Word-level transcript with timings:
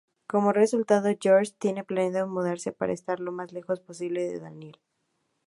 Como 0.25 0.51
resultado, 0.51 1.15
George 1.21 1.53
tiene 1.59 1.83
planeado 1.83 2.25
mudarse 2.27 2.71
para 2.71 2.91
estar 2.91 3.19
lo 3.19 3.31
más 3.31 3.51
lejos 3.51 3.79
posible 3.81 4.23
de 4.23 4.39
Daniel. 4.39 4.79